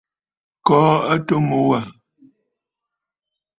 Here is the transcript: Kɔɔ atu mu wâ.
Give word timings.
Kɔɔ 0.65 0.93
atu 1.13 1.35
mu 1.47 1.57
wâ. 1.69 1.79